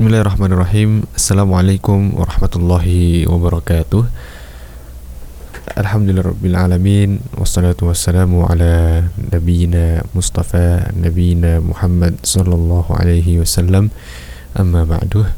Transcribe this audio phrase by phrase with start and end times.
[0.00, 1.04] Bismillahirrahmanirrahim.
[1.12, 4.08] Assalamualaikum warahmatullahi wabarakatuh.
[5.76, 13.92] Alhamdulillahirrabbilalamin Wassalatu wassalamu ala Nabiyina Mustafa Nabiyina Muhammad Sallallahu alaihi wasallam.
[14.56, 15.28] Amma ba'duh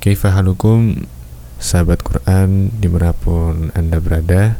[0.00, 1.04] Kaifa halukum
[1.60, 4.56] Sahabat Quran Di mana pun anda berada?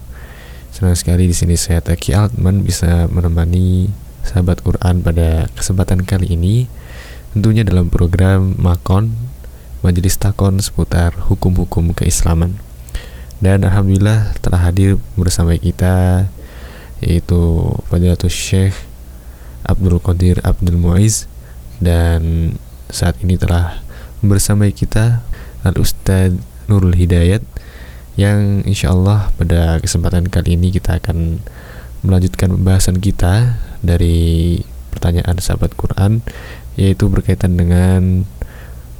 [0.76, 3.88] Senang sekali di sini saya Taki Altman Bisa menemani
[4.28, 6.68] Sahabat Quran pada kesempatan kali ini
[7.36, 9.12] tentunya dalam program Makon
[9.84, 12.56] Majelis Takon seputar hukum-hukum keislaman.
[13.44, 16.24] Dan Alhamdulillah telah hadir bersama kita
[17.04, 17.60] yaitu
[17.92, 18.72] Fadilatul Syekh
[19.68, 21.28] Abdul Qadir Abdul Muiz.
[21.76, 22.56] Dan
[22.88, 23.84] saat ini telah
[24.24, 25.20] bersama kita
[25.60, 26.40] Al Ustadz
[26.72, 27.44] Nurul Hidayat
[28.16, 31.44] yang insya Allah pada kesempatan kali ini kita akan
[32.00, 34.56] melanjutkan pembahasan kita dari
[34.96, 36.24] pertanyaan sahabat Quran
[36.76, 38.28] yaitu berkaitan dengan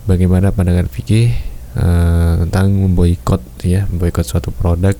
[0.09, 1.37] bagaimana pandangan fikih
[1.77, 4.96] uh, tentang memboikot ya memboikot suatu produk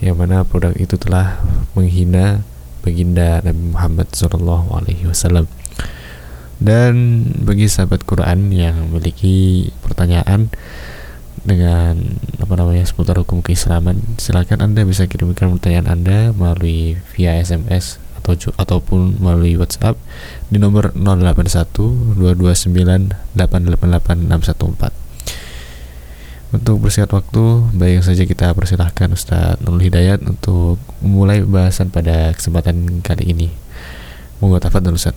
[0.00, 1.40] yang mana produk itu telah
[1.72, 2.44] menghina
[2.80, 5.48] baginda Nabi Muhammad SAW
[6.60, 6.92] dan
[7.40, 10.52] bagi sahabat Quran yang memiliki pertanyaan
[11.40, 17.96] dengan apa namanya seputar hukum keislaman silakan anda bisa kirimkan pertanyaan anda melalui via SMS
[18.20, 19.98] atau ataupun melalui WhatsApp
[20.52, 25.00] di nomor 081 229 888 614.
[26.50, 27.44] Untuk bersingkat waktu,
[27.78, 33.48] baik saja kita persilahkan Ustadz Nurul Hidayat untuk memulai pembahasan pada kesempatan kali ini.
[34.42, 35.14] Monggo tafadhol Ustaz.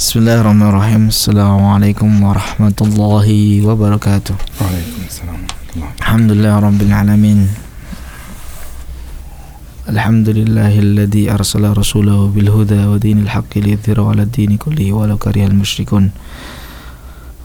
[0.00, 1.12] Bismillahirrahmanirrahim.
[1.12, 4.32] Assalamualaikum warahmatullahi wabarakatuh.
[4.56, 5.40] Waalaikumsalam.
[6.00, 7.67] Alhamdulillah rabbil alamin.
[9.87, 16.05] الحمد لله الذي أرسل رسوله بالهدى ودين الحق ليظهره على الدين كله ولو كره المشركون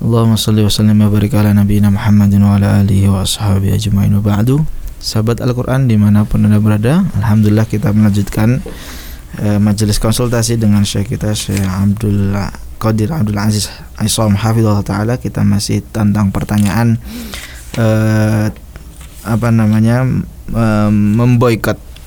[0.02, 4.62] اللهم صل وسلم وبارك على نبينا محمد وعلى آله وأصحابه أجمعين وبعد
[4.98, 8.62] sahabat Al-Quran dimanapun anda berada Alhamdulillah kita melanjutkan
[9.42, 12.34] uh, majelis konsultasi dengan Syekh kita Syekh Abdul
[12.78, 16.98] Qadir Abdul Aziz Aisyam Hafizullah Ta'ala kita masih tentang pertanyaan
[17.78, 18.50] uh,
[19.26, 20.06] apa namanya
[20.54, 21.78] uh, memboikot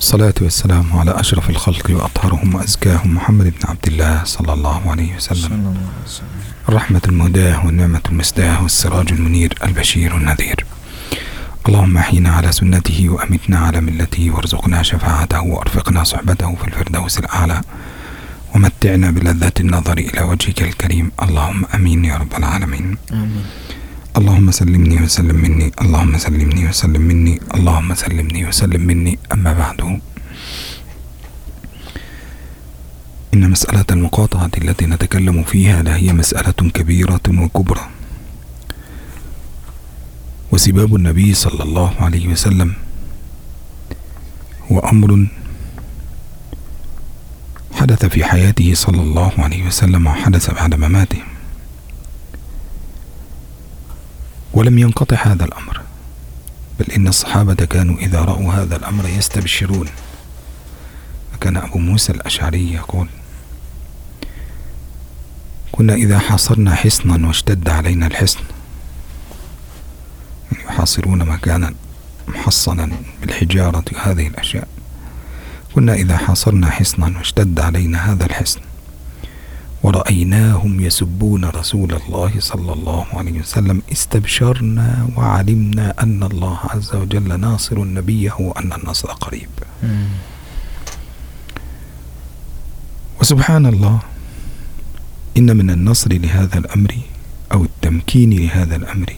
[0.00, 5.76] الصلاة والسلام على أشرف الخلق وأطهرهم وأزكاهم محمد بن عبد الله صلى الله عليه وسلم.
[6.68, 10.66] الرحمة المهداة والنعمة المسداة والسراج المنير البشير النذير.
[11.68, 17.60] اللهم أحينا على سنته وأمتنا على ملته وارزقنا شفاعته وأرفقنا صحبته في الفردوس الأعلى.
[18.54, 21.12] ومتعنا بلذة النظر إلى وجهك الكريم.
[21.22, 22.96] اللهم أمين يا رب العالمين.
[23.12, 23.44] آمين.
[24.10, 29.18] اللهم سلمني وسلم مني اللهم سلمني وسلم مني اللهم سلمني وسلم مني.
[29.32, 30.00] أما بعد
[33.34, 37.86] إن مسألة المقاطعة التي نتكلم فيها لهي مسألة كبيرة وكبرى.
[40.52, 42.74] وسباب النبي صلى الله عليه وسلم
[44.72, 45.26] هو أمر
[47.72, 51.29] حدث في حياته صلى الله عليه وسلم وحدث بعد مماته.
[54.60, 55.80] ولم ينقطع هذا الأمر
[56.80, 59.88] بل إن الصحابة كانوا إذا رأوا هذا الأمر يستبشرون.
[61.32, 63.08] فكان أبو موسى الأشعري يقول
[65.72, 68.40] كنا إذا حاصرنا حصنا واشتد علينا الحصن
[70.52, 71.74] يحاصرون مكانا
[72.28, 74.68] محصنا بالحجارة وهذه الأشياء
[75.74, 78.60] كنا إذا حاصرنا حصنا واشتد علينا هذا الحصن.
[79.82, 87.84] ورأيناهم يسبون رسول الله صلى الله عليه وسلم استبشرنا وعلمنا أن الله عز وجل ناصر
[87.84, 89.48] نبيه وأن النصر قريب.
[93.20, 93.98] وسبحان الله
[95.38, 96.92] إن من النصر لهذا الأمر
[97.52, 99.10] أو التمكين لهذا الأمر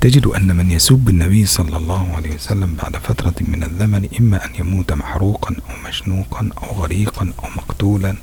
[0.00, 4.50] تجد أن من يسب النبي صلى الله عليه وسلم بعد فترة من الزمن إما أن
[4.58, 8.14] يموت محروقا أو مشنوقا أو غريقا أو مقتولا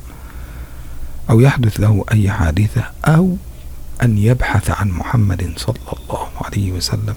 [1.30, 3.36] أو يحدث له أي حادثة أو
[4.02, 7.14] أن يبحث عن محمد صلى الله عليه وسلم.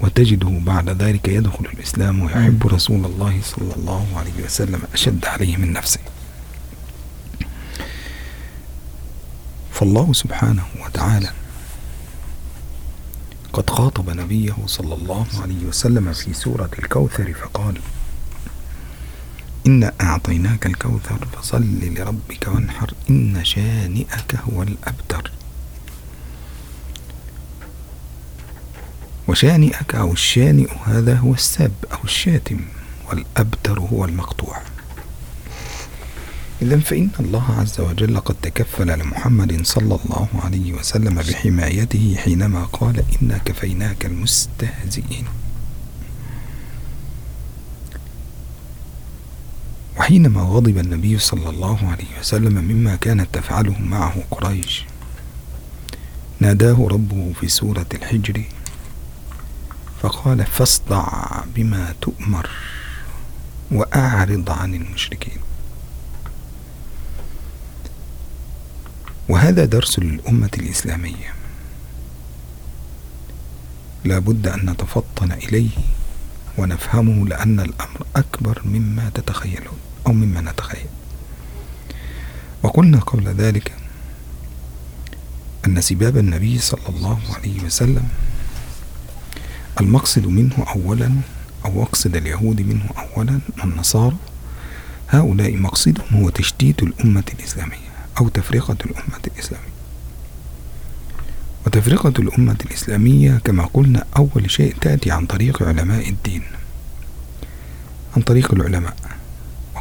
[0.00, 5.72] وتجده بعد ذلك يدخل الإسلام ويحب رسول الله صلى الله عليه وسلم أشد عليه من
[5.72, 6.00] نفسه.
[9.72, 11.28] فالله سبحانه وتعالى
[13.52, 17.80] قد خاطب نبيه صلى الله عليه وسلم في سورة الكوثر فقال
[19.66, 25.30] إنا أعطيناك الكوثر فصل لربك وانحر إن شانئك هو الأبتر.
[29.28, 32.60] وشانئك أو الشانئ هذا هو السب أو الشاتم
[33.08, 34.56] والأبتر هو المقطوع.
[36.62, 43.04] إذا فإن الله عز وجل قد تكفل لمحمد صلى الله عليه وسلم بحمايته حينما قال
[43.22, 45.24] إنا كفيناك المستهزئين.
[49.98, 54.84] وحينما غضب النبي صلى الله عليه وسلم مما كانت تفعله معه قريش
[56.40, 58.42] ناداه ربه في سورة الحجر
[60.02, 61.06] فقال فاصدع
[61.54, 62.50] بما تؤمر
[63.70, 65.38] وأعرض عن المشركين.
[69.28, 71.34] وهذا درس للأمة الإسلامية.
[74.04, 75.70] لا بد أن نتفطن إليه
[76.58, 80.86] ونفهمه لأن الأمر أكبر مما تتخيلون أو مما نتخيل.
[82.62, 83.72] وقلنا قبل ذلك
[85.66, 88.08] أن سباب النبي صلى الله عليه وسلم
[89.80, 91.12] المقصد منه أولا
[91.64, 92.84] أو مقصد اليهود منه
[93.16, 94.16] أولا والنصارى
[95.08, 97.76] هؤلاء مقصدهم هو تشتيت الأمة الإسلامية
[98.20, 99.76] أو تفرقة الأمة الإسلامية.
[101.66, 106.42] وتفرقة الأمة الإسلامية كما قلنا أول شيء تأتي عن طريق علماء الدين
[108.16, 108.96] عن طريق العلماء.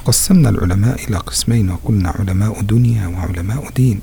[0.06, 4.02] وقسمنا العلماء إلى قسمين وقلنا علماء دنيا وعلماء دين.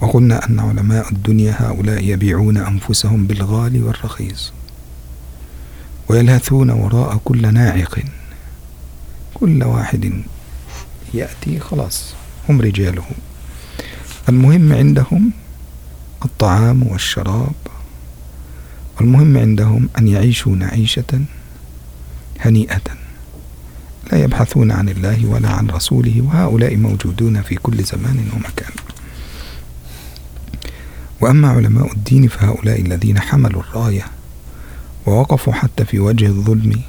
[0.00, 4.52] وقلنا أن علماء الدنيا هؤلاء يبيعون أنفسهم بالغالي والرخيص
[6.08, 7.98] ويلهثون وراء كل ناعق.
[9.34, 10.22] كل واحد
[11.14, 12.14] يأتي خلاص
[12.48, 13.06] هم رجاله.
[14.28, 15.32] المهم عندهم
[16.24, 17.52] الطعام والشراب.
[19.00, 21.24] المهم عندهم أن يعيشوا نعيشة
[22.40, 23.01] هنيئة.
[24.12, 28.72] لا يبحثون عن الله ولا عن رسوله وهؤلاء موجودون في كل زمان ومكان.
[31.20, 34.06] وأما علماء الدين فهؤلاء الذين حملوا الراية
[35.06, 36.82] ووقفوا حتى في وجه الظلم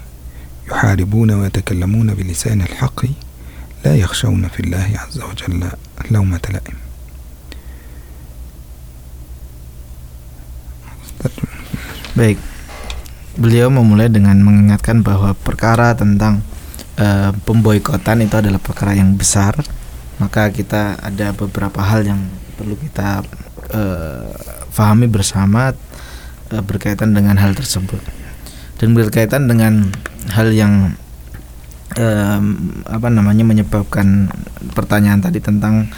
[0.72, 3.06] يحاربون ويتكلمون بلسان الحق
[3.86, 5.70] لا يخشون في الله عز وجل
[6.12, 6.78] لومة لائم.
[12.14, 12.38] Baik,
[13.40, 16.46] beliau memulai dengan mengingatkan bahwa perkara tentang
[17.00, 19.56] uh, pemboikotan itu adalah perkara yang besar.
[20.22, 22.22] Maka kita ada beberapa hal yang
[22.54, 23.26] perlu kita
[23.74, 24.30] uh,
[24.70, 25.74] fahami bersama
[26.54, 28.02] uh, berkaitan dengan hal tersebut
[28.78, 29.90] dan berkaitan dengan
[30.34, 30.98] hal yang
[31.98, 32.46] um,
[32.84, 34.30] apa namanya menyebabkan
[34.74, 35.90] pertanyaan tadi tentang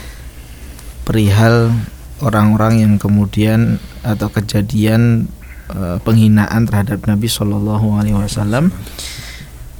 [1.07, 1.71] perihal
[2.19, 5.29] orang-orang yang kemudian atau kejadian
[5.71, 8.71] uh, penghinaan terhadap Nabi Shallallahu Alaihi Wasallam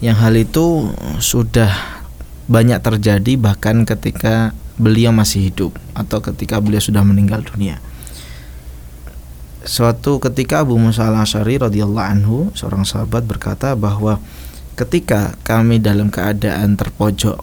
[0.05, 1.73] yang hal itu sudah
[2.45, 7.81] banyak terjadi bahkan ketika beliau masih hidup atau ketika beliau sudah meninggal dunia.
[9.65, 14.21] Suatu ketika Abu Musa al-Asy'ari radhiyallahu anhu seorang sahabat berkata bahwa
[14.77, 17.41] ketika kami dalam keadaan terpojok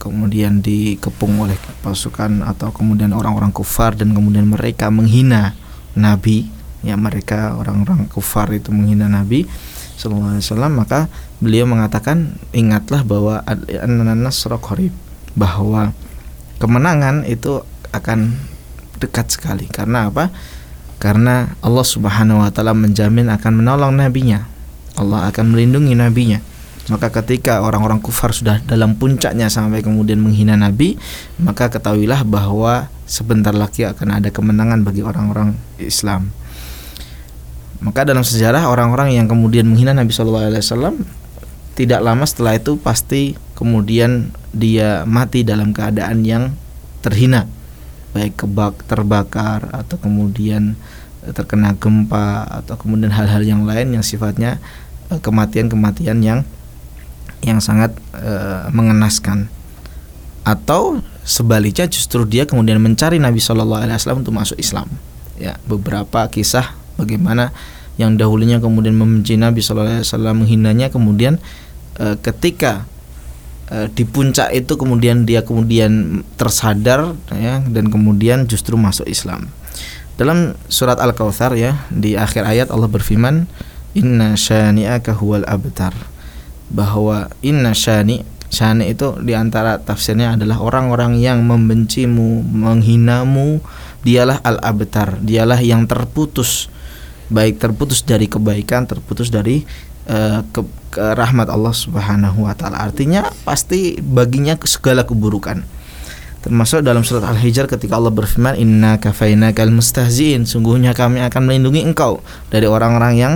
[0.00, 5.52] kemudian dikepung oleh pasukan atau kemudian orang-orang kufar dan kemudian mereka menghina
[5.92, 6.48] Nabi
[6.80, 9.44] ya mereka orang-orang kufar itu menghina Nabi
[10.00, 11.00] Sallallahu Alaihi Wasallam maka
[11.44, 13.44] beliau mengatakan ingatlah bahwa
[14.16, 14.96] nasra qarib
[15.36, 15.92] bahwa
[16.56, 17.60] kemenangan itu
[17.92, 18.32] akan
[18.96, 19.68] dekat sekali.
[19.68, 20.32] Karena apa?
[21.00, 24.44] Karena Allah Subhanahu wa taala menjamin akan menolong nabinya.
[24.96, 26.40] Allah akan melindungi nabinya.
[26.90, 30.98] Maka ketika orang-orang kufar sudah dalam puncaknya sampai kemudian menghina Nabi,
[31.38, 36.34] maka ketahuilah bahwa sebentar lagi akan ada kemenangan bagi orang-orang Islam.
[37.80, 40.94] Maka dalam sejarah orang-orang yang kemudian menghina Nabi Shallallahu Alaihi Wasallam
[41.72, 46.52] tidak lama setelah itu pasti kemudian dia mati dalam keadaan yang
[47.00, 47.48] terhina,
[48.12, 50.76] baik kebak terbakar atau kemudian
[51.32, 54.60] terkena gempa atau kemudian hal-hal yang lain yang sifatnya
[55.08, 56.40] eh, kematian-kematian yang
[57.40, 58.32] yang sangat e,
[58.68, 59.48] mengenaskan.
[60.44, 64.88] Atau sebaliknya justru dia kemudian mencari Nabi Shallallahu Alaihi Wasallam untuk masuk Islam.
[65.40, 67.56] Ya beberapa kisah bagaimana
[67.96, 71.40] yang dahulunya kemudian membenci Nabi Shallallahu Alaihi menghinanya kemudian
[71.96, 72.84] e, ketika
[73.68, 79.48] e, di puncak itu kemudian dia kemudian tersadar ya dan kemudian justru masuk Islam.
[80.20, 83.48] Dalam surat Al Kautsar ya di akhir ayat Allah berfirman
[83.96, 85.94] Inna syani'aka huwal abtar.
[86.70, 93.58] Bahwa inna syani syani itu di antara tafsirnya adalah orang-orang yang membencimu, menghinamu,
[94.06, 96.70] dialah al-abtar, dialah yang terputus
[97.30, 99.62] baik terputus dari kebaikan terputus dari
[100.10, 100.60] uh, ke,
[100.90, 102.82] ke rahmat Allah Subhanahu wa taala.
[102.82, 105.62] Artinya pasti baginya segala keburukan.
[106.40, 110.48] Termasuk dalam surat Al-Hijr ketika Allah berfirman inna kafainakal mustahziin.
[110.48, 113.34] Sungguhnya kami akan melindungi engkau dari orang-orang yang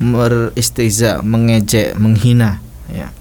[0.00, 2.58] beristiza mengejek menghina
[2.90, 3.12] ya.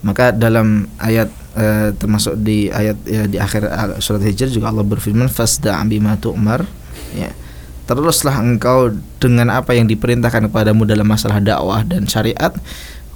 [0.00, 1.28] Maka dalam ayat
[1.58, 3.66] uh, termasuk di ayat ya, di akhir
[4.00, 6.64] surat Hijr juga Allah berfirman fasda bima tu'mar
[7.12, 7.28] ya
[7.88, 12.52] teruslah engkau dengan apa yang diperintahkan kepadamu dalam masalah dakwah dan syariat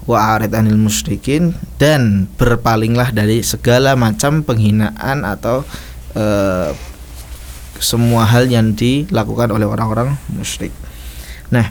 [0.09, 5.63] wa arid anil musyrikin dan berpalinglah dari segala macam penghinaan atau
[6.17, 6.73] uh,
[7.79, 10.73] semua hal yang dilakukan oleh orang-orang musyrik.
[11.53, 11.69] Nah,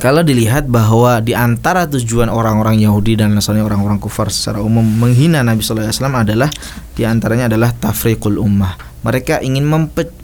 [0.00, 5.44] kalau dilihat bahwa di antara tujuan orang-orang Yahudi dan Nasrani orang-orang kufar secara umum menghina
[5.44, 6.48] Nabi Wasallam adalah
[6.96, 8.80] di antaranya adalah tafriqul ummah.
[9.04, 9.68] Mereka ingin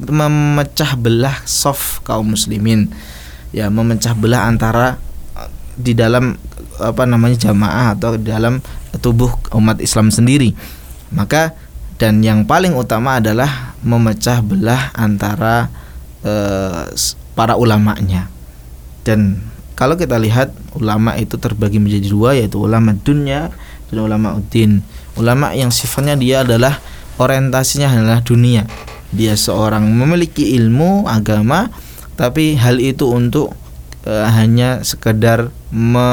[0.01, 2.89] memecah belah soft kaum muslimin,
[3.53, 4.97] ya memecah belah antara
[5.37, 6.41] eh, di dalam
[6.81, 8.65] apa namanya jamaah atau di dalam
[8.99, 10.57] tubuh umat Islam sendiri.
[11.13, 11.53] Maka
[12.01, 15.73] dan yang paling utama adalah memecah belah antara
[16.21, 16.93] uh,
[17.33, 18.29] para ulamanya
[19.01, 19.41] dan
[19.77, 23.53] kalau kita lihat ulama itu terbagi menjadi dua yaitu ulama dunia
[23.93, 24.81] dan ulama udin.
[25.21, 26.81] Ulama yang sifatnya dia adalah
[27.21, 28.65] orientasinya adalah dunia.
[29.13, 31.69] Dia seorang memiliki ilmu agama
[32.17, 33.53] tapi hal itu untuk
[34.09, 36.09] uh, hanya sekedar me,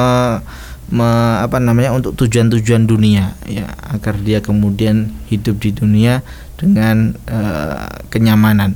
[0.91, 6.19] me, apa namanya untuk tujuan-tujuan dunia ya agar dia kemudian hidup di dunia
[6.59, 8.75] dengan uh, kenyamanan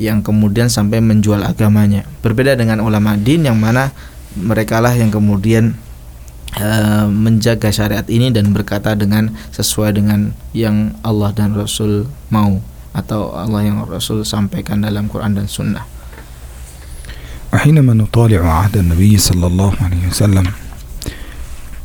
[0.00, 2.08] yang kemudian sampai menjual agamanya.
[2.24, 3.92] Berbeda dengan ulama din yang mana
[4.34, 5.76] mereka lah yang kemudian
[6.56, 12.64] uh, menjaga syariat ini dan berkata dengan sesuai dengan yang Allah dan Rasul mau
[12.96, 15.86] atau Allah yang Rasul sampaikan dalam Quran dan Sunnah.
[17.50, 20.46] وحينما نطالع عهد النبي صلى الله عليه وسلم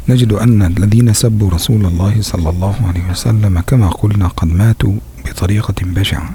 [0.06, 4.94] نجد أن الذين سبوا رسول الله صلى الله عليه وسلم كما قلنا قد ماتوا
[5.25, 6.30] بطريقة بشعة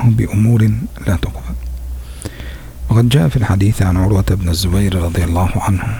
[0.00, 0.70] أو بأمور
[1.06, 1.54] لا تقبل.
[2.88, 5.98] وقد جاء في الحديث عن عروة بن الزبير رضي الله عنه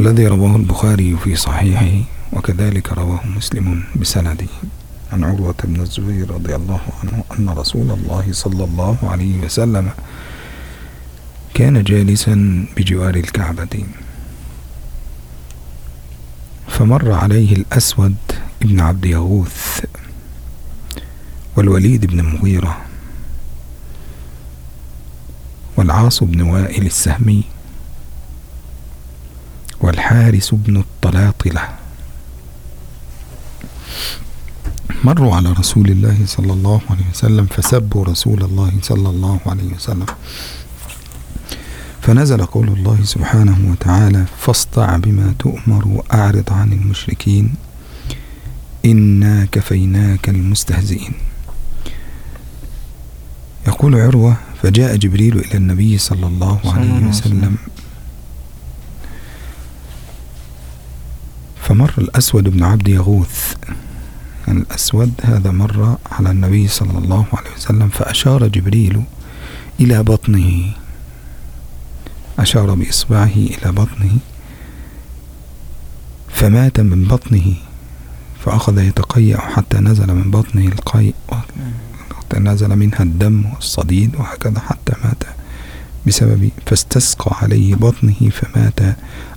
[0.00, 4.46] الذي رواه البخاري في صحيحه وكذلك رواه مسلم بسنده.
[5.12, 9.90] عن عروة بن الزبير رضي الله عنه أن رسول الله صلى الله عليه وسلم
[11.54, 13.84] كان جالسا بجوار الكعبة.
[16.68, 18.16] فمر عليه الأسود
[18.62, 19.84] ابن عبد يغوث
[21.64, 22.76] والوليد بن المغيرة
[25.76, 27.42] والعاص بن وائل السهمي
[29.80, 31.68] والحارس بن الطلاطلة
[35.04, 40.06] مروا على رسول الله صلى الله عليه وسلم فسبوا رسول الله صلى الله عليه وسلم
[42.02, 47.54] فنزل قول الله سبحانه وتعالى فاصطع بما تؤمر وأعرض عن المشركين
[48.84, 51.12] إنا كفيناك المستهزئين
[53.66, 57.56] يقول عروة فجاء جبريل إلى النبي صلى الله عليه وسلم.
[61.62, 63.54] فمر الأسود بن عبد يغوث.
[64.48, 69.02] الأسود هذا مر على النبي صلى الله عليه وسلم فأشار جبريل
[69.80, 70.72] إلى بطنه.
[72.38, 74.18] أشار بإصبعه إلى بطنه.
[76.28, 77.54] فمات من بطنه
[78.44, 81.14] فأخذ يتقيأ حتى نزل من بطنه القيء.
[82.38, 85.22] نزل منها الدم والصديد وهكذا حتى مات
[86.06, 88.80] بسبب فاستسقى عليه بطنه فمات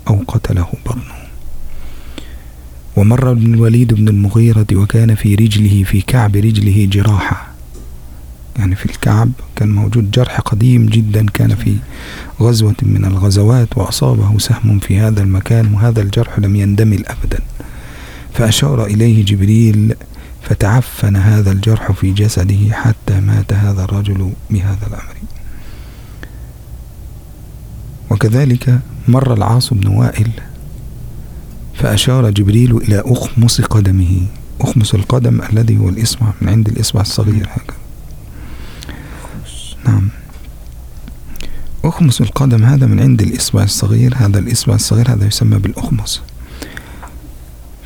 [0.08, 1.24] أو قتله بطنه.
[2.96, 7.48] ومر الوليد بن المغيرة وكان في رجله في كعب رجله جراحة.
[8.58, 11.76] يعني في الكعب كان موجود جرح قديم جدا كان في
[12.42, 17.40] غزوة من الغزوات وأصابه سهم في هذا المكان وهذا الجرح لم يندمل أبدا.
[18.34, 19.96] فأشار إليه جبريل
[20.54, 25.16] فتعفن هذا الجرح في جسده حتى مات هذا الرجل بهذا الأمر.
[28.10, 30.32] وكذلك مر العاص بن وائل
[31.74, 34.26] فأشار جبريل إلى أخمص قدمه
[34.62, 37.78] أخمص القدم الذي هو الإصبع من عند الإصبع الصغير هكذا.
[39.86, 40.10] نعم.
[41.84, 46.22] أخمص القدم هذا من عند الإصبع الصغير هذا الإصبع الصغير هذا يسمى بالأخمص.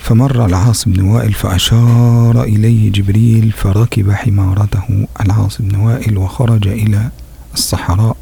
[0.07, 5.07] فمر العاص بن وائل فأشار إليه جبريل فركب حمارته.
[5.21, 7.09] العاص بن وائل وخرج إلى
[7.53, 8.17] الصحراء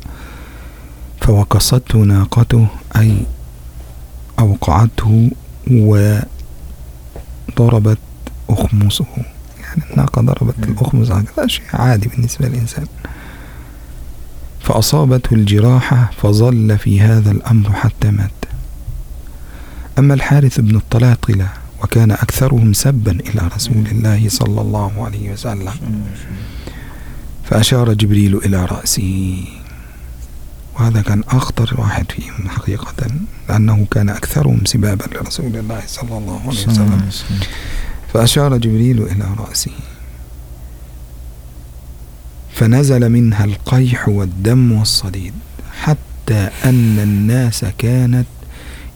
[1.21, 3.17] فوقصته ناقته أي
[4.39, 5.31] أوقعته
[5.71, 6.27] وضربت
[8.49, 9.05] أخمصه
[9.61, 12.85] يعني الناقة ضربت الأخمص هذا شيء عادي بالنسبة للإنسان.
[14.59, 18.31] فأصابته الجراحة فظل في هذا الأمر حتى مات.
[19.99, 26.03] أما الحارث بن الطلاطلة وكان أكثرهم سبا إلى رسول الله صلى الله عليه وسلم.
[27.49, 29.43] فأشار جبريل إلى رأسه.
[30.75, 33.07] وهذا كان أخطر واحد فيهم حقيقة
[33.49, 37.09] لأنه كان أكثرهم سبابا لرسول الله صلى الله عليه وسلم.
[38.13, 39.77] فأشار جبريل إلى رأسه.
[42.53, 45.33] فنزل منها القيح والدم والصديد
[45.81, 48.25] حتى أن الناس كانت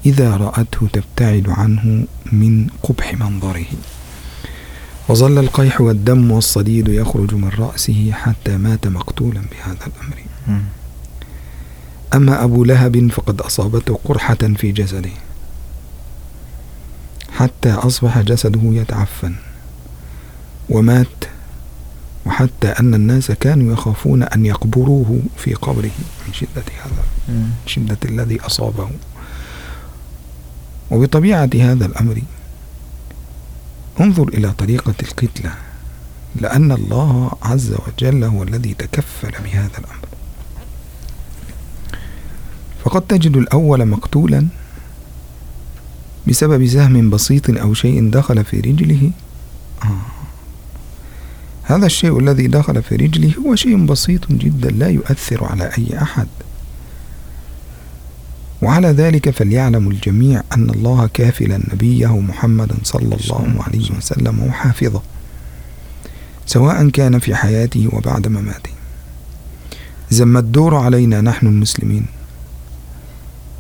[0.06, 3.66] إذا رأته تبتعد عنه من قبح منظره.
[5.10, 10.24] وظل القيح والدم والصديد يخرج من رأسه حتى مات مقتولا بهذا الأمر.
[12.14, 15.10] أما أبو لهب فقد أصابته قرحة في جسده.
[17.32, 19.36] حتى أصبح جسده يتعفن.
[20.70, 21.08] ومات.
[22.26, 25.92] وحتى أن الناس كانوا يخافون أن يقبروه في قبره
[26.28, 27.04] من شدة هذا.
[27.28, 28.90] من شدة الذي أصابه.
[30.92, 32.22] وبطبيعة هذا الأمر
[34.02, 35.54] انظر إلى طريقة القتلة
[36.36, 40.08] لأن الله عز وجل هو الذي تكفل بهذا الأمر.
[42.86, 44.48] فقد تجد الأول مقتولا
[46.28, 49.12] بسبب سهم بسيط أو شيء دخل في رجله.
[49.84, 50.02] آه.
[51.64, 56.28] هذا الشيء الذي دخل في رجله هو شيء بسيط جدا لا يؤثر على أي أحد.
[58.62, 65.02] وعلى ذلك فليعلم الجميع أن الله كافلا نبيه محمدا صلى الله عليه وسلم وحافظه
[66.46, 68.70] سواء كان في حياته وبعد مماته.
[70.10, 72.06] زم الدور علينا نحن المسلمين.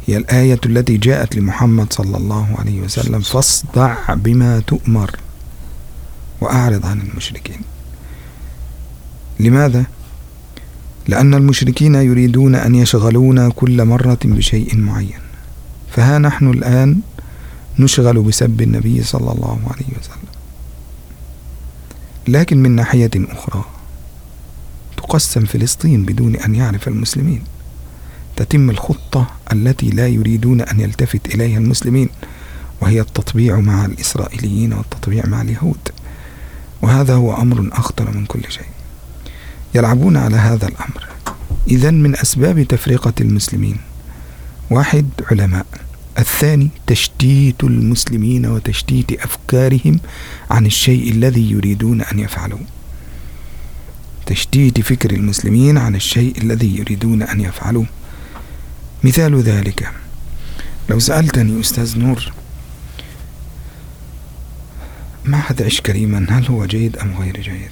[0.07, 5.11] هي الآية التي جاءت لمحمد صلى الله عليه وسلم فاصدع بما تؤمر
[6.41, 7.61] وأعرض عن المشركين.
[9.39, 9.85] لماذا؟
[11.09, 15.19] لأن المشركين يريدون أن يشغلونا كل مرة بشيء معين.
[15.91, 16.99] فها نحن الآن
[17.79, 20.29] نشغل بسب النبي صلى الله عليه وسلم.
[22.27, 23.63] لكن من ناحية أخرى
[24.97, 27.43] تقسم فلسطين بدون أن يعرف المسلمين.
[28.35, 32.09] تتم الخطة التي لا يريدون أن يلتفت إليها المسلمين
[32.81, 35.89] وهي التطبيع مع الإسرائيليين والتطبيع مع اليهود.
[36.81, 38.69] وهذا هو أمر أخطر من كل شيء.
[39.75, 41.08] يلعبون على هذا الأمر.
[41.69, 43.77] إذا من أسباب تفرقة المسلمين.
[44.69, 45.65] واحد علماء.
[46.19, 49.99] الثاني تشتيت المسلمين وتشتيت أفكارهم
[50.51, 52.61] عن الشيء الذي يريدون أن يفعلوه.
[54.25, 57.85] تشتيت فكر المسلمين عن الشيء الذي يريدون أن يفعلوه.
[59.03, 59.91] مثال ذلك.
[60.89, 62.31] لو سألتني أستاذ نور
[65.25, 67.71] معهد عش كريما هل هو جيد أم غير جيد؟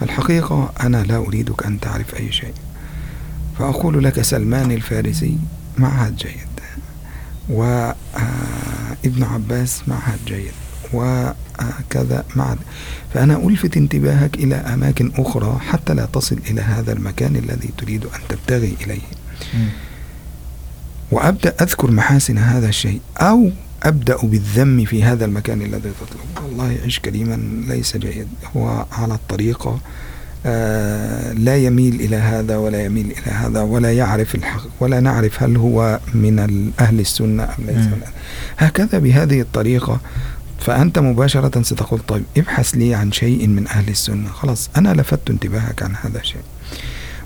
[0.00, 2.54] فالحقيقة أنا لا أريدك أن تعرف أي شيء.
[3.58, 5.38] فأقول لك سلمان الفارسي
[5.78, 6.54] معهد جيد
[7.48, 7.94] وابن
[9.22, 10.52] آه، عباس معهد جيد
[10.92, 12.58] وكذا معهد.
[13.14, 18.20] فأنا ألفت انتباهك إلى أماكن أخرى حتى لا تصل إلى هذا المكان الذي تريد أن
[18.28, 19.00] تبتغي إليه.
[21.10, 23.50] وأبدأ أذكر محاسن هذا الشيء أو
[23.82, 26.44] أبدأ بالذم في هذا المكان الذي تطلب.
[26.44, 29.70] والله عيش كريما ليس جيد هو على الطريقة.
[29.70, 30.13] آه
[31.34, 36.00] لا يميل إلى هذا ولا يميل إلى هذا ولا يعرف الحق ولا نعرف هل هو
[36.14, 38.00] من أهل السنة أم ليس من
[38.58, 40.00] هكذا بهذه الطريقة
[40.60, 44.28] فأنت مباشرة ستقول طيب ابحث لي عن شيء من أهل السنة.
[44.28, 46.42] خلاص أنا لفت انتباهك عن هذا الشيء.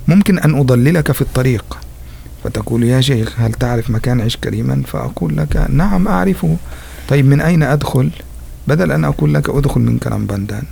[0.07, 1.77] ممكن أن أضللك في الطريق
[2.43, 6.57] فتقول يا شيخ هل تعرف مكان عيش كريما؟ فأقول لك نعم أعرفه.
[7.09, 8.09] طيب من أين أدخل؟
[8.67, 10.63] بدل أن أقول لك أدخل من كلام بندان.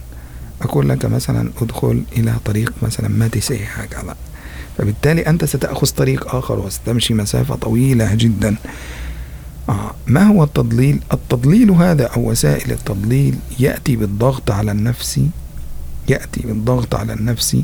[0.61, 4.15] أقول لك مثلا أدخل إلى طريق مثلا ماتيسي هكذا
[4.77, 8.55] فبالتالي أنت ستأخذ طريق آخر وستمشي مسافة طويلة جدا.
[9.69, 15.21] آه ما هو التضليل؟ التضليل هذا أو وسائل التضليل يأتي بالضغط على النفس
[16.09, 17.57] يأتي بالضغط على النفس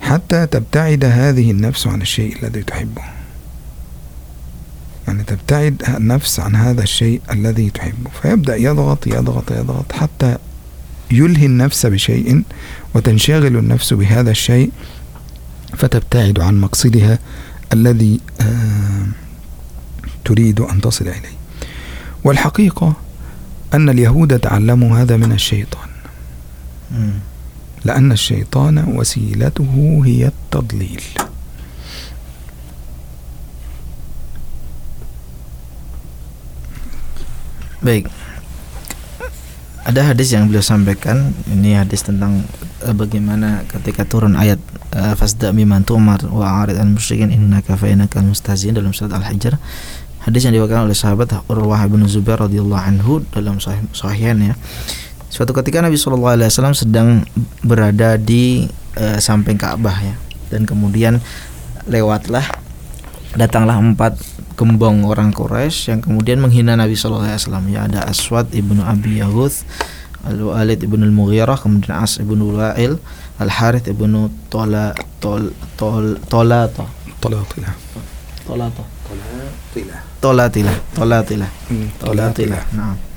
[0.00, 3.02] حتى تبتعد هذه النفس عن الشيء الذي تحبه.
[5.08, 8.10] يعني تبتعد النفس عن هذا الشيء الذي تحبه.
[8.22, 10.36] فيبدأ يضغط يضغط يضغط حتى
[11.10, 12.42] يلهي النفس بشيء
[12.94, 14.70] وتنشغل النفس بهذا الشيء
[15.76, 17.18] فتبتعد عن مقصدها
[17.72, 19.06] الذي آه
[20.24, 21.36] تريد أن تصل إليه.
[22.24, 22.96] والحقيقة
[23.74, 25.88] أن اليهود تعلموا هذا من الشيطان.
[27.84, 31.02] لأن الشيطان وسيلته هي التضليل.
[37.84, 38.06] Baik.
[39.84, 42.40] Ada hadis yang beliau sampaikan, ini hadis tentang
[42.88, 44.56] uh, bagaimana ketika turun ayat
[44.96, 49.60] uh, fasda biman tumar wa arid al musyrikin innaka fa innaka mustahzin dalam surat Al-Hijr.
[50.24, 54.56] Hadis yang diwakilkan oleh sahabat Urwah bin Zubair radhiyallahu anhu dalam sahih ya.
[55.28, 56.00] Suatu ketika Nabi
[56.48, 57.28] wasallam sedang
[57.60, 58.64] berada di
[58.96, 60.16] uh, samping Ka'bah ya.
[60.48, 61.20] Dan kemudian
[61.84, 62.48] lewatlah
[63.36, 64.16] datanglah empat
[64.54, 69.18] gembong orang Quraisy yang kemudian menghina Nabi Shallallahu Alaihi Wasallam ya ada Aswad ibnu Abi
[69.18, 69.66] Yahuth
[70.24, 72.96] Al Walid ibnu Al Mughirah kemudian As ibnu Wa'il
[73.42, 76.86] Al Harith ibnu Tola Tol Tol Tola to
[77.18, 77.42] Tola
[78.46, 78.82] Tola to
[79.18, 79.96] Tola Tila
[80.94, 81.48] Tola Tila
[81.98, 83.14] Tola Tila Nah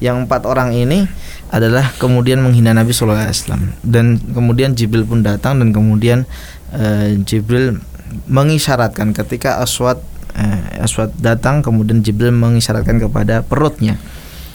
[0.00, 1.04] yang empat orang ini
[1.52, 3.64] adalah kemudian menghina Nabi Shallallahu Alaihi Wasallam.
[3.84, 6.24] Dan kemudian Jibril pun datang dan kemudian
[6.72, 7.84] uh, Jibril
[8.26, 10.00] mengisyaratkan ketika Aswad
[10.36, 13.98] eh, Aswad datang kemudian Jibril mengisyaratkan kepada perutnya.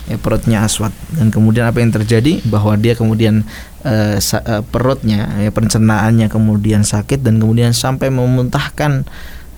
[0.06, 0.94] Ya perutnya Aswad.
[1.14, 2.42] Dan kemudian apa yang terjadi?
[2.46, 3.42] Bahwa dia kemudian
[3.82, 9.06] eh, eh, perutnya ya pencernaannya kemudian sakit dan kemudian sampai memuntahkan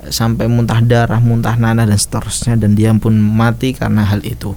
[0.08, 4.54] sampai muntah darah, muntah nanah dan seterusnya dan dia pun mati karena hal itu.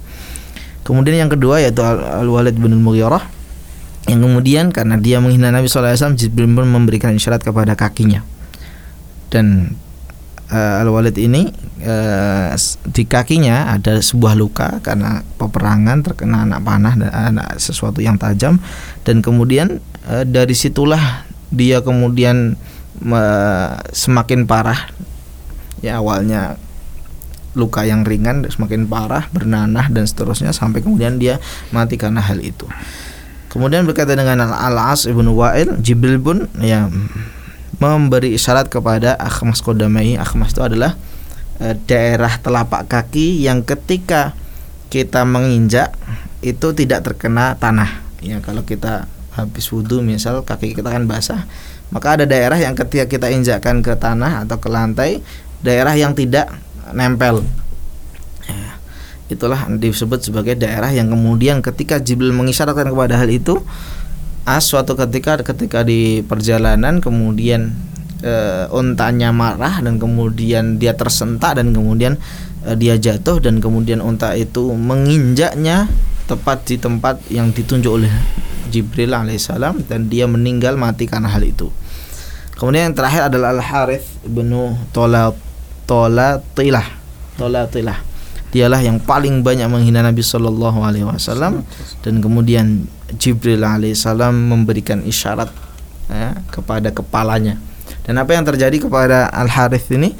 [0.86, 3.26] Kemudian yang kedua yaitu Al-Walid bin Mughirah
[4.10, 8.26] yang kemudian karena dia menghina Nabi SAW Jibril pun memberikan isyarat kepada kakinya.
[9.30, 9.78] Dan
[10.52, 11.50] uh, Al-Walid ini
[11.82, 12.54] uh,
[12.92, 18.60] di kakinya ada sebuah luka karena peperangan terkena anak panah dan anak sesuatu yang tajam.
[19.08, 22.60] Dan kemudian uh, dari situlah dia kemudian
[23.08, 24.92] uh, semakin parah.
[25.82, 26.62] Ya awalnya
[27.58, 31.42] luka yang ringan semakin parah bernanah dan seterusnya sampai kemudian dia
[31.74, 32.70] mati karena hal itu.
[33.52, 36.88] Kemudian berkata dengan Al-As ibnu Wa'il Jibril pun ya
[37.82, 40.94] memberi isyarat kepada akhmas kodamai akhmas itu adalah
[41.58, 44.38] e, daerah telapak kaki yang ketika
[44.94, 45.89] kita menginjak
[46.46, 48.06] itu tidak terkena tanah.
[48.22, 51.50] Ya kalau kita habis wudhu misal kaki kita kan basah
[51.89, 55.20] maka ada daerah yang ketika kita injakkan ke tanah atau ke lantai
[55.60, 56.48] daerah yang tidak
[56.96, 57.44] nempel.
[58.48, 58.78] Ya,
[59.28, 63.60] itulah disebut sebagai daerah yang kemudian ketika Jibril mengisyaratkan kepada hal itu
[64.41, 67.77] As suatu ketika ketika di perjalanan kemudian
[68.25, 72.17] e, untanya marah dan kemudian dia tersentak dan kemudian
[72.65, 75.86] e, dia jatuh dan kemudian unta itu menginjaknya
[76.25, 78.13] tepat di tempat yang ditunjuk oleh
[78.73, 81.69] Jibril alaihissalam dan dia meninggal mati karena hal itu.
[82.58, 84.54] Kemudian yang terakhir adalah Al Harith bin
[84.93, 85.34] Tola
[85.89, 86.88] Tola Tilah
[87.38, 88.12] Tola Tilah
[88.51, 91.63] dialah yang paling banyak menghina Nabi Shallallahu Alaihi Wasallam
[92.04, 95.52] dan kemudian Jibril alaihissalam memberikan isyarat
[96.08, 97.60] ya, kepada kepalanya.
[98.08, 100.15] Dan apa yang terjadi kepada Al Harith ini?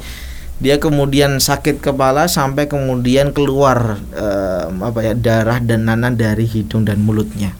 [0.62, 6.86] Dia kemudian sakit kepala sampai kemudian keluar eh, apa ya darah dan nanah dari hidung
[6.86, 7.50] dan mulutnya.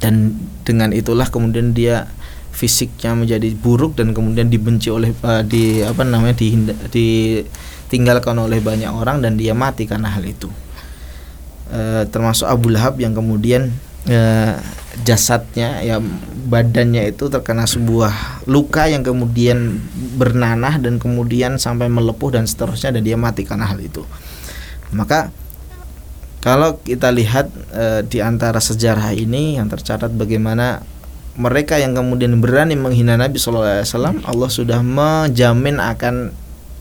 [0.00, 2.08] Dan dengan itulah kemudian dia
[2.60, 6.52] fisiknya menjadi buruk dan kemudian dibenci oleh uh, di apa namanya di
[6.92, 10.52] ditinggalkan oleh banyak orang dan dia mati karena hal itu.
[11.70, 13.70] Uh, termasuk Abu Lahab yang kemudian
[14.08, 14.54] uh,
[15.04, 16.00] jasadnya ya
[16.50, 19.78] badannya itu terkena sebuah luka yang kemudian
[20.18, 24.02] bernanah dan kemudian sampai melepuh dan seterusnya dan dia mati karena hal itu.
[24.90, 25.30] Maka
[26.42, 30.82] kalau kita lihat e, di antara sejarah ini yang tercatat bagaimana
[31.38, 33.86] mereka yang kemudian berani menghina Nabi SAW
[34.26, 36.34] Allah sudah menjamin akan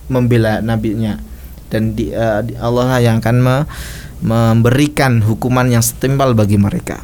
[0.09, 1.21] membela nabinya.
[1.69, 3.57] Dan di, uh, Allah yang akan me,
[4.19, 6.99] memberikan hukuman yang setimpal bagi mereka.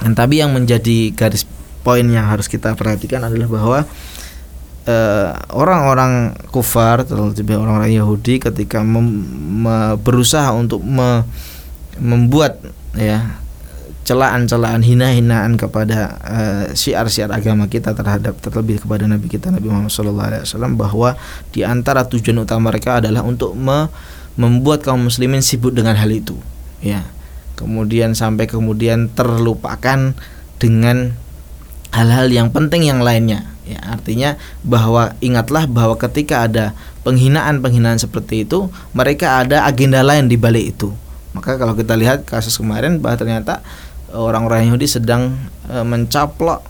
[0.00, 1.44] Dan tapi yang menjadi garis
[1.84, 3.78] poin yang harus kita perhatikan adalah bahwa
[4.88, 9.06] uh, orang-orang kufar terlebih orang-orang Yahudi ketika mem,
[9.66, 11.26] me, berusaha untuk me,
[12.00, 12.58] membuat
[12.96, 13.42] ya
[14.02, 20.74] celaan-celaan hina-hinaan kepada uh, syiar-syiar agama kita terhadap terlebih kepada Nabi kita Nabi Muhammad SAW
[20.74, 21.14] bahwa
[21.54, 23.86] di antara tujuan utama mereka adalah untuk me
[24.36, 26.36] membuat kaum muslimin sibuk dengan hal itu.
[26.80, 27.04] Ya.
[27.56, 30.16] Kemudian sampai kemudian terlupakan
[30.56, 31.14] dengan
[31.92, 33.46] hal-hal yang penting yang lainnya.
[33.62, 34.34] Ya artinya
[34.66, 36.74] bahwa ingatlah bahwa ketika ada
[37.06, 40.90] penghinaan-penghinaan seperti itu mereka ada agenda lain di balik itu.
[41.30, 43.62] Maka kalau kita lihat kasus kemarin bahwa ternyata
[44.10, 45.38] orang-orang Yahudi sedang
[45.70, 46.66] e, mencaplok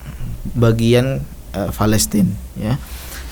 [0.52, 1.24] bagian
[1.56, 2.76] e, Palestina ya.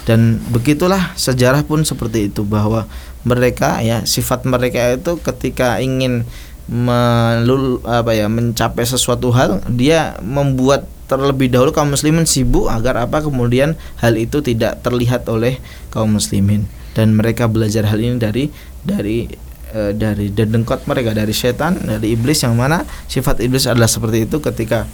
[0.08, 2.88] Dan begitulah sejarah pun seperti itu bahwa
[3.24, 6.24] mereka ya sifat mereka itu ketika ingin
[6.70, 13.18] melul apa ya mencapai sesuatu hal dia membuat terlebih dahulu kaum muslimin sibuk agar apa
[13.18, 15.58] kemudian hal itu tidak terlihat oleh
[15.90, 16.70] kaum muslimin.
[16.94, 18.54] Dan mereka belajar hal ini dari
[18.86, 19.26] dari
[19.74, 24.38] e, dari dedengkot mereka dari setan dari iblis yang mana sifat iblis adalah seperti itu.
[24.38, 24.86] Ketika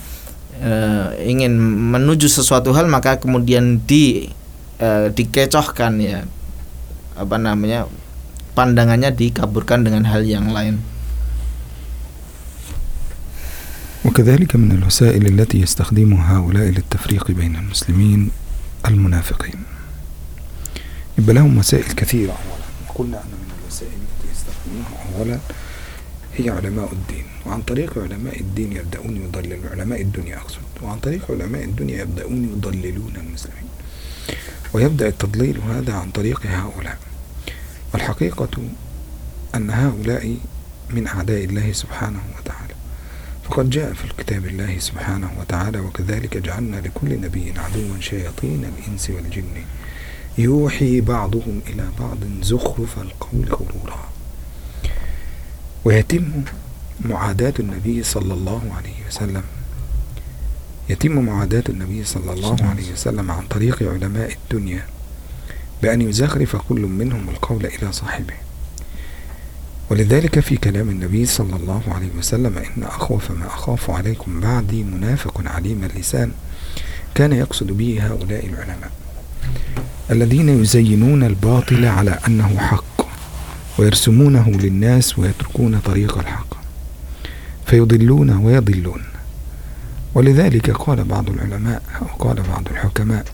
[0.65, 1.57] uh, ingin
[1.93, 4.33] menuju sesuatu hal maka kemudian di
[4.81, 6.25] uh, dikecohkan ya
[7.17, 7.89] apa namanya
[8.57, 10.81] pandangannya dikaburkan dengan hal yang lain.
[14.07, 18.31] وكذلك من الوسائل التي يستخدمها هؤلاء للتفريق بين المسلمين
[18.87, 19.59] المنافقين.
[21.19, 22.66] يبقى لهم وسائل كثيرة أولا.
[22.95, 25.38] قلنا أن من الوسائل التي يستخدمونها أولا
[26.38, 27.27] هي علماء الدين.
[27.47, 30.66] وعن طريق علماء الدين يبدأون يضللون علماء الدنيا أقصد.
[30.83, 33.69] وعن طريق علماء الدنيا يبدأون يضللون المسلمين.
[34.73, 36.99] ويبدأ التضليل هذا عن طريق هؤلاء.
[37.96, 38.48] والحقيقة
[39.54, 40.37] أن هؤلاء
[40.90, 42.74] من أعداء الله سبحانه وتعالى.
[43.44, 49.64] فقد جاء في الكتاب الله سبحانه وتعالى وكذلك جعلنا لكل نبي عدوا شياطين الإنس والجن.
[50.38, 54.09] يوحي بعضهم إلى بعض زخرف القول غرورا
[55.85, 56.42] ويتم
[57.00, 59.42] معاداة النبي صلى الله عليه وسلم.
[60.88, 64.87] يتم معاداة النبي صلى الله عليه وسلم عن طريق علماء الدنيا.
[65.83, 68.35] بأن يزخرف كل منهم القول إلى صاحبه.
[69.91, 75.43] ولذلك في كلام النبي صلى الله عليه وسلم إن أخوف ما أخاف عليكم بعدي منافق
[75.47, 76.31] عليم اللسان
[77.15, 78.91] كان يقصد به هؤلاء العلماء
[80.11, 83.07] الذين يزينون الباطل على أنه حق
[83.79, 86.57] ويرسمونه للناس ويتركون طريق الحق
[87.67, 89.03] فيضلون ويضلون.
[90.15, 93.25] ولذلك قال بعض العلماء وقال بعض الحكماء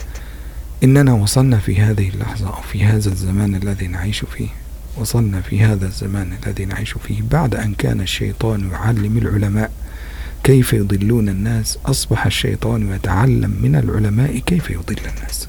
[0.85, 4.49] إننا وصلنا في هذه اللحظة أو في هذا الزمان الذي نعيش فيه.
[4.97, 9.73] وصلنا في هذا الزمان الذي نعيش فيه بعد أن كان الشيطان يعلم العلماء
[10.45, 11.79] كيف يضلون الناس.
[11.87, 15.49] أصبح الشيطان يتعلم من العلماء كيف يضل الناس.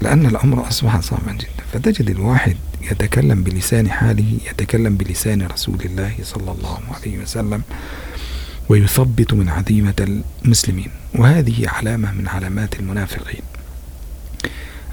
[0.00, 1.64] لأن الأمر أصبح صعبا جدا.
[1.72, 2.56] فتجد الواحد
[2.90, 7.62] يتكلم بلسان حاله يتكلم بلسان رسول الله صلى الله عليه وسلم
[8.68, 10.90] ويثبت من عزيمة المسلمين.
[11.14, 13.42] وهذه علامة من علامات المنافقين.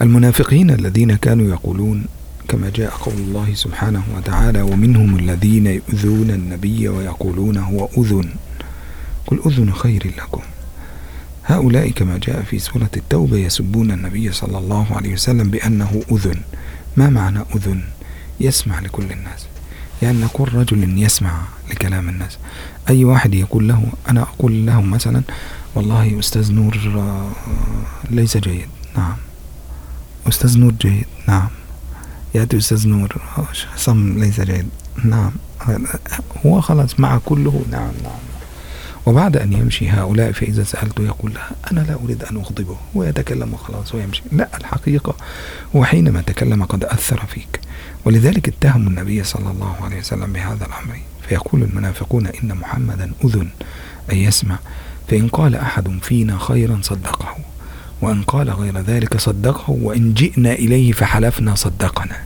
[0.01, 2.05] المنافقين الذين كانوا يقولون
[2.47, 8.29] كما جاء قول الله سبحانه وتعالى ومنهم الذين يؤذون النبي ويقولون هو أذن.
[9.27, 10.41] قل أذن خير لكم.
[11.45, 16.41] هؤلاء كما جاء في سورة التوبة يسبون النبي صلى الله عليه وسلم بأنه أذن.
[16.97, 17.81] ما معنى أذن؟
[18.39, 19.45] يسمع لكل الناس.
[20.01, 22.37] يعني نقول رجل يسمع لكلام الناس.
[22.89, 25.21] أي واحد يقول له أنا أقول له مثلا
[25.75, 27.31] والله أستاذ نور آه،
[28.11, 28.67] ليس جيد.
[28.97, 29.26] نعم.
[30.27, 31.49] أستاذ نور جيد نعم.
[32.35, 33.15] يأتي أستاذ نور
[33.75, 34.69] صم ليس جيد
[35.03, 35.31] نعم.
[36.45, 38.19] هو خلاص مع كله نعم نعم.
[39.07, 43.53] وبعد أن يمشي هؤلاء فإذا سألته يقول لها أنا لا أريد أن أغضبه هو يتكلم
[43.53, 44.23] وخلاص ويمشي.
[44.31, 45.15] لا الحقيقة
[45.75, 47.59] هو حينما تكلم قد أثر فيك.
[48.05, 50.99] ولذلك اتهموا النبي صلى الله عليه وسلم بهذا الأمر.
[51.29, 53.49] فيقول المنافقون إن محمدا أذن
[54.11, 54.59] أي يسمع.
[55.07, 57.35] فإن قال أحد فينا خيرا صدقه.
[58.01, 62.17] وإن قال غير ذلك صدقه وإن جئنا إليه فحلفنا صدقنا.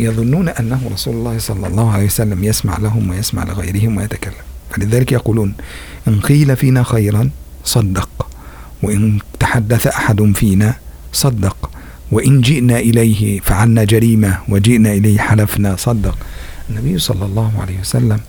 [0.00, 4.44] يظنون أنه رسول الله صلى الله عليه وسلم يسمع لهم ويسمع لغيرهم ويتكلم.
[4.70, 5.54] فلذلك يقولون
[6.08, 7.30] إن قيل فينا خيرا
[7.64, 8.26] صدق
[8.82, 10.74] وإن تحدث أحد فينا
[11.12, 11.70] صدق
[12.12, 16.18] وإن جئنا إليه فعلنا جريمة وجئنا إليه حلفنا صدق.
[16.70, 18.20] النبي صلى الله عليه وسلم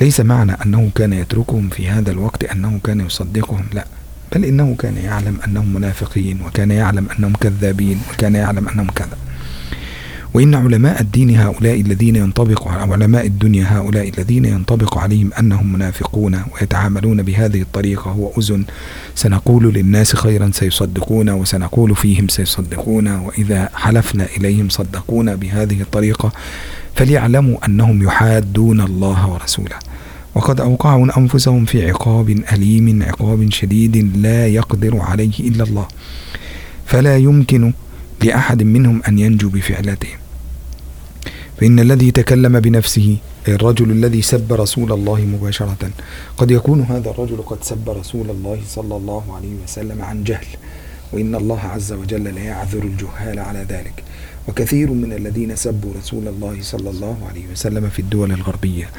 [0.00, 3.86] ليس معنى أنه كان يتركهم في هذا الوقت أنه كان يصدقهم لا.
[4.34, 9.16] بل إنه كان يعلم أنهم منافقين وكان يعلم أنهم كذابين وكان يعلم أنهم كذا.
[10.34, 16.42] وإن علماء الدين هؤلاء الذين ينطبق على علماء الدنيا هؤلاء الذين ينطبق عليهم أنهم منافقون
[16.54, 18.64] ويتعاملون بهذه الطريقة هو أذن
[19.14, 26.32] سنقول للناس خيرا سيصدقون وسنقول فيهم سيصدقون وإذا حلفنا إليهم صدقونا بهذه الطريقة
[26.94, 29.76] فليعلموا أنهم يحادون الله ورسوله.
[30.34, 35.88] وقد أوقعوا أنفسهم في عقاب أليم عقاب شديد لا يقدر عليه إلا الله.
[36.86, 37.72] فلا يمكن
[38.24, 40.08] لأحد منهم أن ينجو بفعلته.
[41.60, 43.16] فإن الذي تكلم بنفسه
[43.48, 45.90] الرجل الذي سب رسول الله مباشرة
[46.36, 50.46] قد يكون هذا الرجل قد سب رسول الله صلى الله عليه وسلم عن جهل.
[51.12, 54.04] وإن الله عز وجل لا يعذر الجهال على ذلك.
[54.48, 58.90] وكثير من الذين سبوا رسول الله صلى الله عليه وسلم في الدول الغربية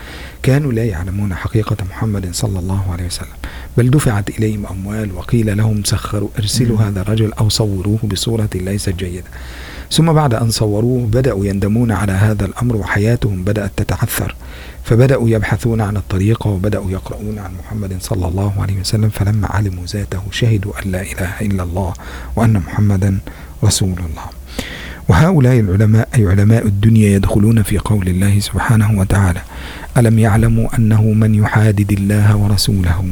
[0.44, 3.38] كانوا لا يعلمون حقيقة محمد صلى الله عليه وسلم
[3.78, 9.28] بل دفعت إليهم أموال وقيل لهم سخروا أرسلوا هذا الرجل أو صوروه بصورة ليست جيدة.
[9.92, 14.36] ثم بعد أن صوروه بدأوا يندمون على هذا الأمر وحياتهم بدأت تتعثر.
[14.84, 20.22] فبدأوا يبحثون عن الطريقة وبدأوا يقرؤون عن محمد صلى الله عليه وسلم فلما علموا ذاته
[20.32, 21.94] شهدوا أن لا إله إلا الله
[22.36, 23.18] وأن محمدا
[23.64, 24.26] رسول الله.
[25.10, 29.42] وهؤلاء العلماء أي علماء الدنيا يدخلون في قول الله سبحانه وتعالى
[29.98, 33.06] ألم يعلموا أنه من يحادد الله ورسوله؟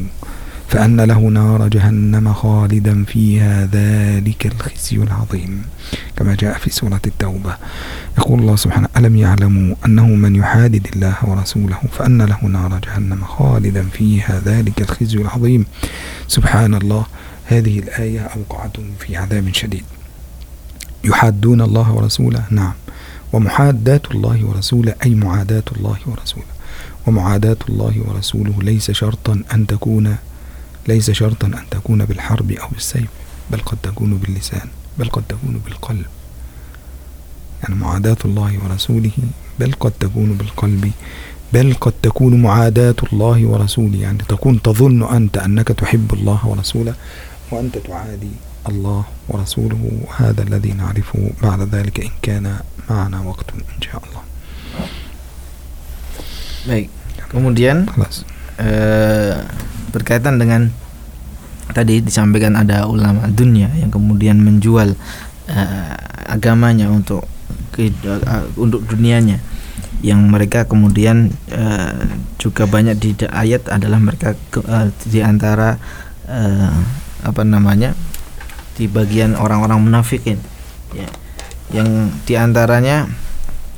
[0.67, 5.61] فأن له نار جهنم خالدا فيها ذلك الخزي العظيم
[6.15, 7.57] كما جاء في سورة التوبة.
[8.17, 13.83] يقول الله سبحانه ألم يعلموا أنه من يحادد الله ورسوله؟ فأن له نار جهنم خالدا
[13.93, 15.65] فيها ذلك الخزي العظيم.
[16.27, 17.05] سبحان الله
[17.45, 19.83] هذه الآية أوقعتهم في عذاب شديد.
[21.09, 22.43] يحادون الله ورسوله.
[22.51, 22.73] نعم.
[23.33, 26.53] ومحاداة الله ورسوله أي معاداة الله ورسوله.
[27.07, 30.15] ومعاداة الله ورسوله ليس شرطا أن تكون
[30.87, 33.09] ليس شرطا أن تكون بالحرب أو بالسيف
[33.51, 34.67] بل قد تكون باللسان
[34.99, 36.05] بل قد تكون بالقلب.
[37.63, 39.11] يعني معاداة الله ورسوله
[39.59, 40.91] بل قد تكون بالقلب
[41.53, 43.97] بل قد تكون معاداة الله ورسوله.
[43.99, 46.93] يعني تكون تظن أنت أنك تحب الله ورسوله
[47.51, 48.31] وأنت تعادي
[48.66, 52.46] الله ورسوله وهذا الذي نعرفه بعد ذلك إن كان
[52.90, 54.22] معنا وقت إن شاء الله
[56.62, 56.94] Baik.
[57.34, 59.34] Kemudian uh,
[59.90, 60.70] berkaitan dengan
[61.74, 64.94] tadi disampaikan ada ulama dunia yang kemudian menjual
[65.50, 65.94] uh,
[66.30, 67.26] agamanya untuk
[67.82, 69.42] uh, untuk dunianya
[70.06, 71.98] yang mereka kemudian uh,
[72.38, 75.82] juga banyak di ayat adalah mereka uh, di antara
[76.30, 76.78] uh,
[77.26, 77.94] apa namanya
[78.77, 80.37] di bagian orang-orang munafikin.
[80.93, 81.09] Ya.
[81.73, 83.09] Yang di antaranya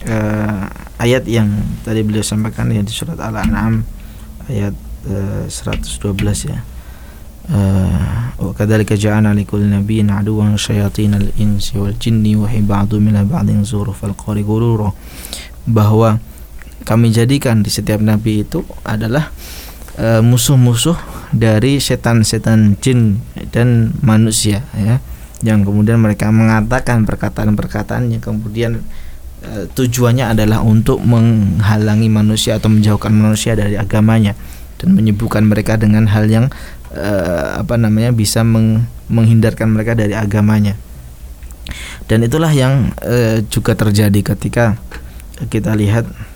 [0.06, 0.68] uh,
[1.00, 1.50] ayat yang
[1.88, 3.88] tadi beliau sampaikan ya di surat Al-An'am
[4.52, 4.76] ayat
[5.08, 6.60] uh, 112 ya.
[8.40, 14.14] Wa kadzalika ja'alna likulli nabiyyin aduwwan syayatinal insi wal jinni wa ba'du min ba'din zurufal
[14.14, 14.94] qawli ghurura.
[15.66, 16.22] Bahwa
[16.86, 19.34] kami jadikan di setiap nabi itu adalah
[20.00, 23.22] musuh-musuh uh, dari setan-setan jin
[23.54, 25.04] dan manusia ya.
[25.40, 28.84] Yang kemudian mereka mengatakan perkataan-perkataan yang kemudian
[29.40, 34.36] e, tujuannya adalah untuk menghalangi manusia atau menjauhkan manusia dari agamanya
[34.84, 36.52] dan menyibukkan mereka dengan hal yang
[36.92, 37.12] e,
[37.56, 40.76] apa namanya bisa meng, menghindarkan mereka dari agamanya.
[42.12, 44.76] Dan itulah yang e, juga terjadi ketika
[45.48, 46.29] kita lihat Eh,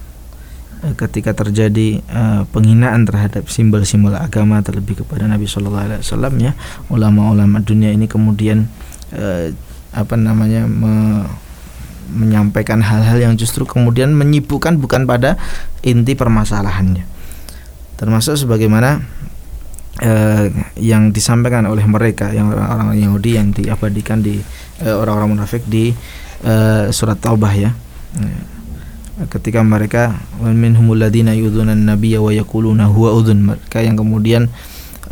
[0.99, 6.51] ketika terjadi uh, penghinaan terhadap simbol-simbol agama terlebih kepada Nabi Shallallahu Alaihi Wasallam ya
[6.91, 8.67] ulama-ulama dunia ini kemudian
[9.15, 9.55] uh,
[9.95, 11.23] apa namanya me,
[12.11, 15.39] menyampaikan hal-hal yang justru kemudian menyibukkan bukan pada
[15.87, 17.07] inti permasalahannya.
[17.95, 18.99] Termasuk sebagaimana
[20.03, 24.43] uh, yang disampaikan oleh mereka yang orang-orang Yahudi yang diabadikan di
[24.83, 25.95] orang-orang uh, munafik di
[26.43, 27.71] uh, surat Taubah ya
[29.29, 33.45] ketika mereka minhumul ladina yudhunan nabiyya wa yaquluna huwa udhun.
[33.45, 34.49] Mereka yang kemudian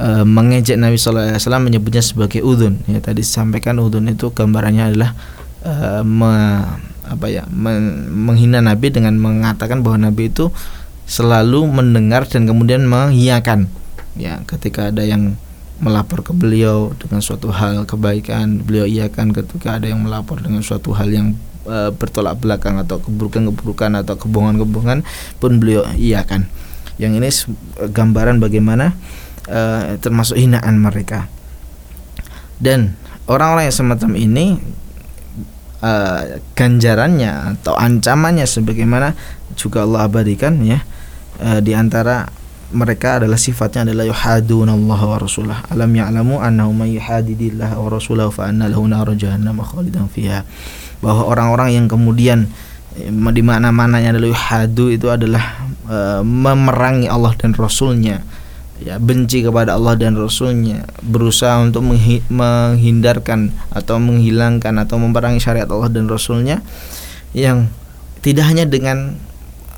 [0.02, 2.82] uh, mengejek Nabi wasallam menyebutnya sebagai udhun.
[2.90, 5.12] Ya tadi disampaikan udhun itu gambarannya adalah
[5.62, 6.34] uh, me,
[7.06, 10.50] apa ya men, menghina Nabi dengan mengatakan bahwa Nabi itu
[11.06, 13.70] selalu mendengar dan kemudian mengiyakan.
[14.18, 15.38] Ya ketika ada yang
[15.82, 20.94] melapor ke beliau dengan suatu hal kebaikan beliau iakan ketika ada yang melapor dengan suatu
[20.94, 21.34] hal yang
[21.66, 25.06] uh, bertolak belakang atau keburukan-keburukan atau kebohongan-kebohongan
[25.38, 26.48] pun beliau iya kan
[27.02, 27.34] yang ini
[27.82, 28.94] gambaran bagaimana
[29.50, 31.26] uh, termasuk hinaan mereka.
[32.62, 32.94] Dan
[33.26, 34.46] orang-orang yang semacam ini
[35.82, 39.18] uh, ganjarannya atau ancamannya sebagaimana
[39.58, 40.86] juga Allah abadikan ya
[41.42, 42.30] uh, di antara
[42.72, 45.60] mereka adalah sifatnya adalah yuhadunallaha wa rasulah.
[45.74, 50.48] Alam ya'lamu annahu may yuhadidillaha wa rasulahu fa anna lahu nar fiha
[51.02, 52.48] bahwa orang-orang yang kemudian
[52.96, 58.24] eh, di mana-mananya adalah hadu itu adalah e, memerangi Allah dan Rasulnya.
[58.82, 60.90] Ya benci kepada Allah dan Rasulnya.
[61.06, 66.66] Berusaha untuk menghindarkan atau menghilangkan atau memerangi syariat Allah dan Rasulnya
[67.38, 67.70] yang
[68.26, 69.18] tidak hanya dengan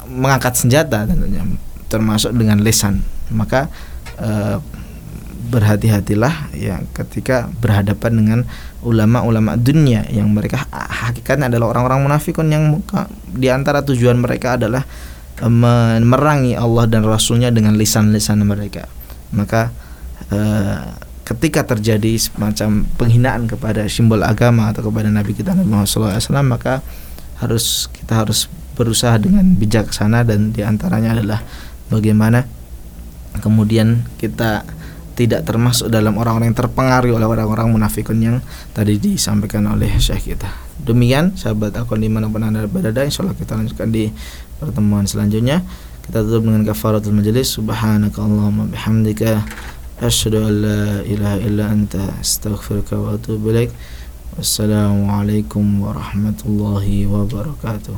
[0.07, 1.43] mengangkat senjata tentunya
[1.91, 3.03] termasuk dengan lesan.
[3.27, 3.67] Maka
[4.19, 4.59] e,
[5.43, 8.39] berhati-hatilah ya ketika berhadapan dengan
[8.79, 12.79] ulama-ulama dunia yang mereka hakikatnya adalah orang-orang munafikun yang
[13.27, 14.87] di antara tujuan mereka adalah
[15.39, 18.87] e, memerangi Allah dan Rasulnya dengan lisan-lisan mereka.
[19.33, 19.73] Maka
[20.29, 20.79] eh,
[21.23, 25.89] ketika terjadi semacam penghinaan kepada simbol agama atau kepada Nabi kita Nabi Muhammad
[26.19, 26.83] SAW maka
[27.39, 31.39] harus kita harus berusaha dengan bijaksana dan di antaranya adalah
[31.87, 32.43] bagaimana
[33.39, 34.67] kemudian kita
[35.13, 38.37] tidak termasuk dalam orang-orang yang terpengaruh oleh orang-orang munafikun yang
[38.73, 40.49] tadi disampaikan oleh Syekh kita.
[40.81, 44.09] Demikian sahabat akun di mana pun anda berada, insya Allah kita lanjutkan di
[44.57, 45.61] pertemuan selanjutnya.
[46.03, 47.55] Kita tutup dengan kafaratul majelis.
[47.55, 49.45] Subhanakallahumma bihamdika
[50.03, 53.71] asyhadu an la ilaha illa anta astaghfiruka wa atubu ilaik.
[54.35, 57.95] Assalamualaikum warahmatullahi wabarakatuh.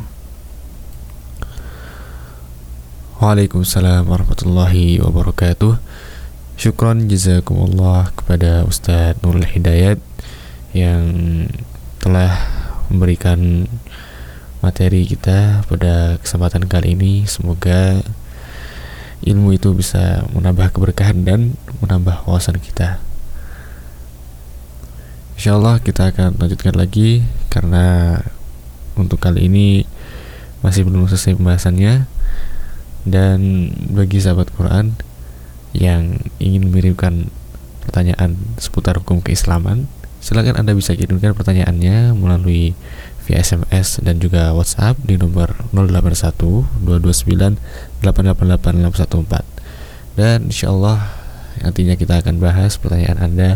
[3.23, 5.79] Waalaikumsalam warahmatullahi wabarakatuh.
[6.55, 9.99] Syukron jazakumullah kepada Ustadz Nurul Hidayat
[10.71, 11.03] yang
[11.99, 12.31] telah
[12.87, 13.67] memberikan
[14.63, 17.27] materi kita pada kesempatan kali ini.
[17.27, 17.99] Semoga
[19.27, 23.03] ilmu itu bisa menambah keberkahan dan menambah wawasan kita.
[25.35, 28.15] Insya Allah kita akan lanjutkan lagi karena
[28.95, 29.83] untuk kali ini
[30.63, 32.07] masih belum selesai pembahasannya
[33.03, 33.39] dan
[33.91, 34.95] bagi sahabat Quran
[35.75, 37.27] yang ingin mengirimkan
[37.83, 39.85] pertanyaan seputar hukum keislaman
[40.23, 42.73] silakan anda bisa kirimkan pertanyaannya melalui
[43.25, 47.57] via SMS dan juga WhatsApp di nomor 081 229
[48.01, 49.55] 888
[50.15, 51.11] dan insya Allah
[51.59, 53.49] nantinya kita akan bahas pertanyaan Anda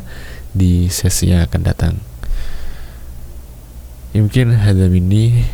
[0.52, 1.94] di sesi yang akan datang.
[4.12, 5.46] Ya, mungkin hadam ini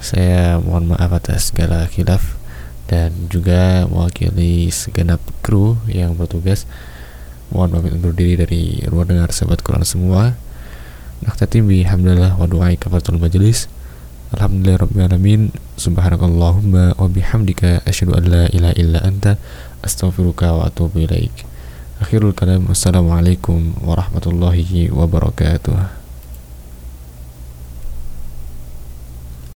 [0.00, 2.37] saya mohon maaf atas segala khilaf
[2.88, 6.64] dan juga mewakili segenap kru yang bertugas.
[7.52, 10.34] Mohon pamit undur diri dari ruang dengar sahabat Quran semua.
[11.20, 13.68] Naktatim bihamdulillah wa du'ai kafatul majlis
[14.28, 15.42] Alhamdulillah Rabbil Alamin.
[15.80, 19.40] Subhanakallahumma wa bihamdika Asyadu an la ilaha illa anta
[19.80, 21.48] Astaghfiruka wa atubu ilaik.
[21.98, 25.97] Akhirul kalam Wassalamualaikum warahmatullahi wabarakatuh